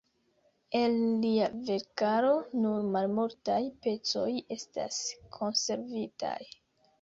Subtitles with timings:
[0.77, 0.95] El
[1.25, 2.31] lia verkaro
[2.63, 4.27] nur malmultaj pecoj
[4.57, 4.99] estas
[5.39, 6.37] konservitaj.